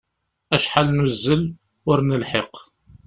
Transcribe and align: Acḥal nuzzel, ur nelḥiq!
Acḥal 0.55 0.87
nuzzel, 0.91 1.43
ur 1.89 1.97
nelḥiq! 2.07 2.53